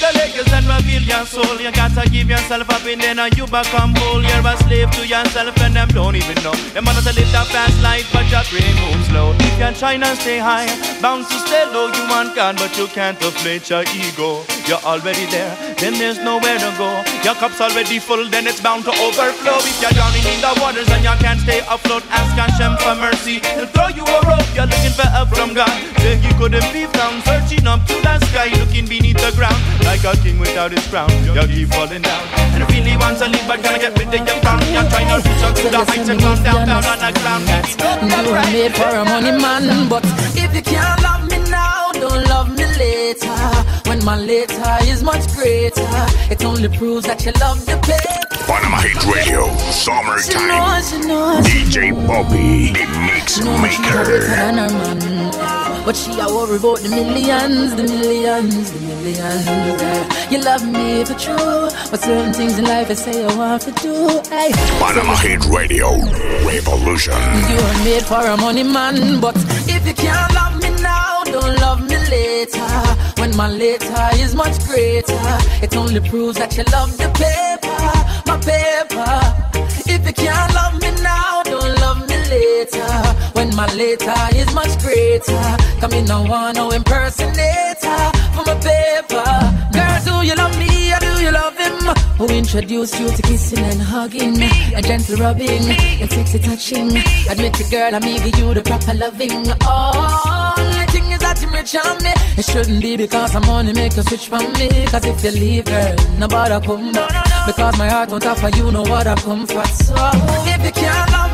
The 0.00 0.16
layers 0.16 0.48
and 0.56 0.64
reveal 0.64 1.02
your 1.04 1.26
soul. 1.26 1.60
You 1.60 1.70
gotta 1.72 2.08
give 2.08 2.30
yourself 2.30 2.70
up 2.72 2.80
and 2.88 3.02
then 3.02 3.20
you 3.36 3.44
become 3.44 3.92
whole. 4.00 4.24
You're 4.24 4.48
a 4.48 4.56
slave 4.64 4.90
to 4.96 5.04
yourself 5.04 5.60
and 5.60 5.76
them 5.76 5.88
don't 5.92 6.16
even 6.16 6.40
know. 6.40 6.56
Them 6.72 6.88
want 6.88 7.04
to 7.04 7.12
live 7.12 7.28
that 7.36 7.52
fast 7.52 7.76
life, 7.84 8.08
but 8.08 8.24
your 8.32 8.40
brain 8.48 8.72
moves 8.80 9.12
slow. 9.12 9.36
If 9.36 9.44
You 9.44 9.52
can 9.60 9.74
try 9.74 10.00
and 10.00 10.16
stay 10.16 10.38
high, 10.38 10.72
bound 11.04 11.28
to 11.28 11.36
stay 11.44 11.68
low. 11.68 11.92
You 11.92 12.08
want 12.08 12.34
God, 12.34 12.56
but 12.56 12.72
you 12.78 12.86
can't 12.88 13.20
deflate 13.20 13.68
your 13.68 13.84
ego. 13.92 14.40
You're 14.64 14.80
already 14.88 15.26
there, 15.28 15.52
then 15.76 15.92
there's 16.00 16.16
nowhere 16.16 16.56
to 16.56 16.70
go. 16.80 16.88
Your 17.20 17.36
cup's 17.36 17.60
already 17.60 17.98
full, 17.98 18.24
then 18.30 18.46
it's 18.46 18.62
bound 18.64 18.88
to 18.88 18.92
overflow. 19.04 19.60
If 19.60 19.84
you're 19.84 19.92
drowning 19.92 20.24
in 20.24 20.40
the 20.40 20.56
waters 20.64 20.88
and 20.88 21.04
you 21.04 21.12
can't 21.20 21.40
stay 21.44 21.60
afloat, 21.68 22.08
ask 22.08 22.32
Hashem 22.40 22.80
for 22.80 22.96
mercy. 22.96 23.44
He'll 23.52 23.68
throw 23.68 23.92
you 23.92 24.08
a 24.08 24.18
rope. 24.24 24.48
You're 24.56 24.64
looking 24.64 24.96
for 24.96 25.04
help 25.12 25.28
from 25.28 25.52
God. 25.52 25.68
Say 26.00 26.16
he 26.16 26.32
couldn't 26.40 26.72
be 26.72 26.88
found, 26.88 27.20
searching 27.28 27.66
up 27.68 27.84
to 27.84 28.00
the 28.00 28.16
sky, 28.32 28.48
looking 28.56 28.88
beneath 28.88 29.20
the 29.20 29.36
ground 29.36 29.60
like 29.90 30.04
a 30.04 30.22
king 30.22 30.38
without 30.38 30.70
his 30.70 30.86
crown. 30.86 31.10
You 31.24 31.34
keep 31.46 31.68
falling 31.74 32.02
down, 32.02 32.22
and 32.54 32.62
really 32.70 32.96
want 32.96 33.18
to 33.18 33.26
live, 33.26 33.46
but 33.48 33.58
can't 33.62 33.80
get 33.82 33.98
rid 33.98 34.08
of 34.08 34.26
your 34.26 34.38
frown. 34.42 34.62
You're 34.70 34.86
trying 34.86 35.10
to 35.10 35.18
reach 35.26 35.42
up 35.42 35.54
to 35.56 35.68
the 35.74 35.82
heights 35.90 36.08
and 36.08 36.20
come 36.20 36.42
down, 36.46 36.66
down 36.70 36.84
on 36.84 36.98
the 37.02 37.10
ground. 37.18 37.44
You 38.06 38.20
were 38.30 38.48
made 38.54 38.74
for 38.78 38.90
a 39.00 39.04
money 39.04 39.34
man, 39.34 39.88
but 39.88 40.04
if 40.38 40.54
you 40.54 40.62
can't 40.62 41.02
love 41.02 41.26
me 41.30 41.38
now, 41.50 41.90
don't 41.92 42.24
love 42.28 42.48
me 42.56 42.66
later. 42.78 43.34
When 43.88 44.04
my 44.04 44.16
later 44.16 44.76
is 44.82 45.02
much 45.02 45.26
greater, 45.34 45.82
it 46.30 46.44
only 46.44 46.68
proves 46.68 47.06
that 47.06 47.24
you 47.26 47.32
love 47.40 47.64
the 47.66 47.76
paper. 47.82 48.20
Panama 48.46 48.78
Hit 48.86 49.02
Radio, 49.06 49.42
Summertime. 49.82 51.42
DJ 51.42 51.90
Bobby, 52.06 52.72
the 52.72 52.86
Mix 53.06 53.36
She 53.36 53.44
knows 53.44 53.70
she's 53.70 53.78
a 53.78 54.30
better 54.30 54.68
Maker. 54.74 55.59
Than 55.80 55.86
her 55.86 55.86
man. 55.86 55.86
But 55.86 55.96
she 55.96 56.12
a 56.20 56.26
worry 56.26 56.56
about 56.56 56.78
the 56.80 56.88
millions, 56.88 57.74
the 57.74 57.82
millions, 57.82 58.72
the 58.72 58.80
millions. 58.80 59.46
yeah. 59.46 60.30
You 60.30 60.42
love 60.42 60.66
me 60.66 61.04
for 61.04 61.14
true, 61.18 61.68
but 61.90 62.00
certain 62.00 62.32
things 62.32 62.58
in 62.58 62.64
life 62.64 62.90
I 62.90 62.94
say 62.94 63.24
I 63.24 63.36
want 63.36 63.62
to 63.62 63.72
do. 63.72 63.94
Hey, 64.28 64.52
Panama 64.78 65.16
Hit 65.16 65.44
Radio, 65.46 65.88
Revolution. 66.46 67.14
You 67.48 67.56
were 67.56 67.84
made 67.84 68.04
for 68.04 68.20
a 68.20 68.36
money 68.36 68.62
man, 68.62 69.20
but 69.20 69.36
if 69.68 69.86
you 69.86 69.94
can't 69.94 70.34
love 70.34 70.62
me 70.62 70.70
now, 70.82 71.24
don't 71.24 71.56
love 71.60 71.80
me 71.88 71.96
later. 72.10 72.68
When 73.18 73.36
my 73.36 73.48
later 73.50 74.08
is 74.14 74.34
much 74.34 74.58
greater, 74.66 75.38
it 75.62 75.76
only 75.76 76.00
proves 76.08 76.38
that 76.38 76.56
you 76.56 76.64
love 76.72 76.96
the 76.96 77.08
paper, 77.20 77.80
my 78.26 78.36
paper. 78.40 79.40
If 79.92 80.06
you 80.06 80.12
can't 80.12 80.54
love 80.54 80.80
me 80.80 80.90
now, 81.02 81.42
don't 81.42 81.80
love 81.80 82.08
me 82.08 82.16
later. 82.30 83.39
My 83.60 83.66
later 83.74 84.14
is 84.34 84.54
much 84.54 84.80
greater, 84.80 85.38
come 85.80 85.92
in 85.92 86.06
no 86.06 86.22
one 86.22 86.54
no 86.54 86.70
impersonator 86.70 88.00
for 88.32 88.42
my 88.46 88.54
paper. 88.54 89.30
Girl, 89.76 90.00
do 90.02 90.26
you 90.26 90.34
love 90.34 90.58
me 90.58 90.90
or 90.94 90.98
do 90.98 91.22
you 91.22 91.30
love 91.30 91.58
him? 91.58 91.76
Who 92.16 92.26
introduced 92.28 92.98
you 92.98 93.10
to 93.10 93.20
kissing 93.20 93.58
and 93.58 93.82
hugging, 93.82 94.42
and 94.42 94.86
gentle 94.86 95.16
rubbing, 95.16 95.68
and 96.00 96.10
sexy 96.10 96.38
touching? 96.38 96.96
Admit 97.28 97.60
it, 97.60 97.70
girl, 97.70 97.94
I'm 97.94 98.00
give 98.00 98.38
you 98.38 98.54
the 98.54 98.62
proper 98.62 98.94
loving. 98.94 99.52
Oh, 99.60 100.54
the 100.56 100.92
thing 100.92 101.12
is 101.12 101.18
that 101.18 101.42
you 101.42 101.50
rich 101.50 101.76
on 101.76 102.02
me. 102.02 102.12
It 102.38 102.46
shouldn't 102.46 102.80
be 102.80 102.96
because 102.96 103.36
I'm 103.36 103.46
money 103.46 103.74
make 103.74 103.94
you 103.94 104.02
switch 104.04 104.28
from 104.28 104.50
me. 104.54 104.86
Cause 104.86 105.04
if 105.04 105.22
you 105.22 105.32
leave, 105.32 105.66
girl, 105.66 105.96
nobody 106.18 106.66
come 106.66 106.92
back. 106.92 107.44
Because 107.44 107.76
my 107.76 107.90
heart 107.90 108.10
won't 108.10 108.24
offer 108.24 108.48
you 108.56 108.72
no 108.72 108.84
other 108.84 109.16
comfort. 109.16 109.66
So 109.66 109.94
if 110.48 110.64
you 110.64 110.72
can't 110.72 111.12
love 111.12 111.29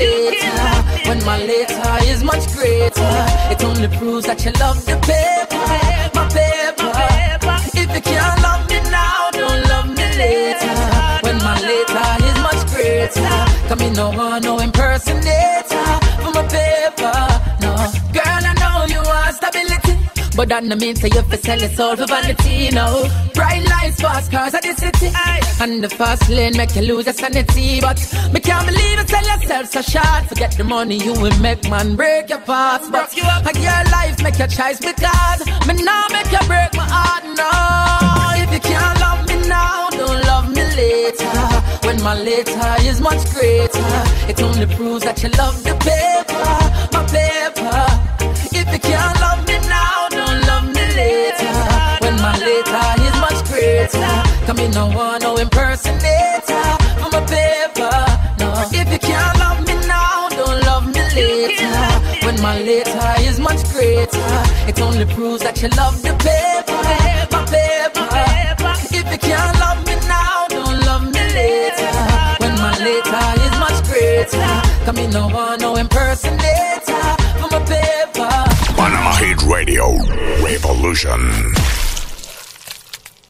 later. 0.00 1.08
When 1.08 1.24
my 1.24 1.38
later 1.44 1.96
is 2.04 2.22
much 2.22 2.46
greater, 2.54 3.14
it 3.52 3.62
only 3.64 3.88
proves 3.98 4.26
that 4.26 4.44
you 4.44 4.52
love 4.52 4.84
the 4.86 4.96
paper, 5.10 5.66
my 6.16 6.24
paper. 6.28 6.90
If 7.78 7.88
you 7.94 8.02
can't 8.02 8.42
love 8.42 8.68
me 8.68 8.80
now, 8.90 9.30
don't 9.32 9.62
love 9.68 9.88
me 9.88 10.06
later. 10.16 10.74
When 11.24 11.38
my 11.38 11.56
later 11.60 12.08
is 12.28 12.36
much 12.46 12.62
greater, 12.72 13.36
come 13.68 13.80
in 13.80 13.92
no 13.94 14.10
one, 14.10 14.42
no 14.42 14.58
impersonator 14.58 15.86
for 16.22 16.32
my 16.32 16.46
paper. 16.48 17.29
But 20.36 20.48
that 20.48 20.64
no 20.64 20.76
mean 20.76 20.96
say 20.96 21.08
you 21.12 21.22
fi 21.22 21.36
sell 21.36 21.58
your 21.58 21.68
soul 21.70 21.96
for 21.96 22.06
vanity, 22.06 22.70
no. 22.70 23.04
Bright 23.34 23.64
lights, 23.68 24.00
fast 24.00 24.30
cars 24.30 24.54
at 24.54 24.62
the 24.62 24.74
city. 24.74 25.10
And 25.60 25.82
the 25.84 25.88
fast 25.88 26.28
lane 26.30 26.56
make 26.56 26.74
you 26.76 26.82
lose 26.82 27.06
your 27.06 27.14
sanity. 27.14 27.80
But 27.80 27.98
me 28.32 28.40
can't 28.40 28.66
believe 28.66 28.98
you 28.98 29.06
sell 29.08 29.26
yourself 29.26 29.66
so 29.66 29.82
short. 29.82 30.28
Forget 30.28 30.52
the 30.56 30.64
money 30.64 30.96
you 30.96 31.12
will 31.12 31.36
make, 31.40 31.68
man, 31.68 31.96
break 31.96 32.30
your 32.30 32.40
parts. 32.40 32.88
But 32.88 33.14
like 33.44 33.56
your 33.56 33.82
life 33.92 34.22
make 34.22 34.38
your 34.38 34.48
choice 34.48 34.78
because 34.78 35.40
me 35.66 35.82
now 35.82 36.06
make 36.12 36.30
you 36.32 36.42
break 36.46 36.72
my 36.74 36.86
heart, 36.88 37.24
no. 37.36 38.42
If 38.42 38.52
you 38.54 38.60
can't 38.60 39.00
love 39.00 39.28
me 39.28 39.48
now, 39.48 39.90
don't 39.90 40.24
love 40.24 40.48
me 40.54 40.62
later. 40.62 41.38
When 41.86 42.02
my 42.02 42.14
later 42.18 42.74
is 42.80 43.00
much 43.00 43.22
greater, 43.34 44.00
it 44.30 44.40
only 44.42 44.66
proves 44.74 45.04
that 45.04 45.22
you 45.22 45.28
love 45.30 45.62
the 45.64 45.74
paper, 45.84 46.56
my 46.94 47.04
paper. 47.10 47.84
If 48.52 48.72
you 48.72 48.78
can't 48.78 49.20
love 49.20 49.46
me 49.46 49.49
greater, 54.00 54.46
come 54.46 54.58
in 54.58 54.70
no 54.72 54.86
one, 54.88 55.20
no 55.20 55.36
impersonator 55.36 56.64
for 57.00 57.10
my 57.10 57.22
paper. 57.26 57.96
No, 58.38 58.52
if 58.72 58.92
you 58.92 58.98
can't 58.98 59.38
love 59.38 59.66
me 59.66 59.74
now, 59.86 60.28
don't 60.30 60.60
love 60.64 60.86
me 60.86 61.02
later. 61.14 62.26
When 62.26 62.40
my 62.40 62.58
later 62.60 63.14
is 63.20 63.38
much 63.38 63.62
greater, 63.72 64.42
it 64.68 64.80
only 64.80 65.04
proves 65.14 65.42
that 65.42 65.60
you 65.62 65.68
love 65.76 66.00
the 66.02 66.12
paper, 66.28 66.82
my 67.32 67.44
paper. 67.46 68.06
If 68.92 69.06
you 69.12 69.18
can't 69.18 69.58
love 69.58 69.84
me 69.86 69.96
now, 70.08 70.46
don't 70.48 70.80
love 70.86 71.04
me 71.04 71.22
later. 71.38 71.94
When 72.40 72.54
my 72.56 72.76
later 72.78 73.24
is 73.46 73.54
much 73.64 73.78
greater, 73.88 74.50
come 74.84 74.98
in 74.98 75.10
no 75.10 75.28
one, 75.28 75.60
no 75.60 75.76
impersonator 75.76 77.04
for 77.40 77.48
my 77.50 77.60
paper. 77.66 78.30
Panama 78.76 79.12
Hit 79.16 79.42
Radio 79.42 79.96
Revolution. 80.42 81.89